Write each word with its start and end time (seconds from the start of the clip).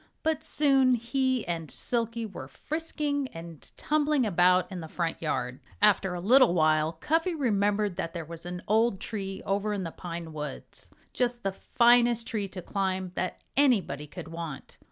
But 0.23 0.43
soon 0.43 0.95
he 0.95 1.45
and 1.47 1.69
Silkie 1.69 2.25
were 2.25 2.47
frisking 2.47 3.27
and 3.35 3.69
tumbling 3.77 4.25
about 4.25 4.71
in 4.71 4.79
the 4.79 4.87
front 4.87 5.21
yard. 5.21 5.59
After 5.79 6.15
a 6.15 6.19
little 6.19 6.55
while 6.55 6.93
Cuffy 6.93 7.35
remembered 7.35 7.97
that 7.97 8.11
there 8.11 8.25
was 8.25 8.43
an 8.47 8.63
old 8.67 8.99
tree 8.99 9.43
over 9.45 9.73
in 9.73 9.83
the 9.83 9.91
pine 9.91 10.33
woods 10.33 10.89
just 11.13 11.43
the 11.43 11.51
finest 11.51 12.25
tree 12.25 12.47
to 12.47 12.63
climb 12.63 13.11
that 13.13 13.43
anybody 13.55 14.07
could 14.07 14.29
want. 14.29 14.79